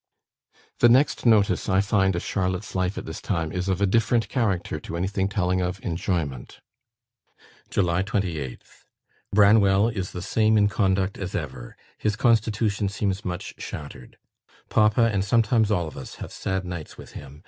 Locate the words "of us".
15.87-16.15